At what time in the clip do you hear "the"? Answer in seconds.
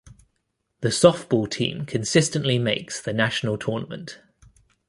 0.79-0.89, 2.99-3.13